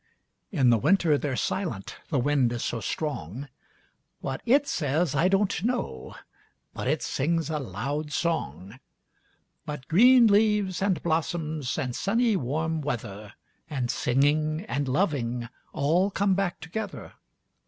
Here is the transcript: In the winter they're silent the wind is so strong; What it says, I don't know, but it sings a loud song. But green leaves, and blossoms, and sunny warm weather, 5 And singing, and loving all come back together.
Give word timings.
In 0.51 0.71
the 0.71 0.79
winter 0.79 1.15
they're 1.15 1.35
silent 1.35 1.97
the 2.09 2.17
wind 2.17 2.51
is 2.53 2.63
so 2.63 2.79
strong; 2.81 3.47
What 4.19 4.41
it 4.47 4.67
says, 4.67 5.13
I 5.13 5.27
don't 5.27 5.63
know, 5.63 6.15
but 6.73 6.87
it 6.87 7.03
sings 7.03 7.51
a 7.51 7.59
loud 7.59 8.11
song. 8.11 8.79
But 9.63 9.87
green 9.87 10.25
leaves, 10.25 10.81
and 10.81 11.03
blossoms, 11.03 11.77
and 11.77 11.95
sunny 11.95 12.35
warm 12.35 12.81
weather, 12.81 13.35
5 13.69 13.77
And 13.77 13.91
singing, 13.91 14.61
and 14.67 14.87
loving 14.87 15.47
all 15.71 16.09
come 16.09 16.33
back 16.33 16.59
together. 16.61 17.13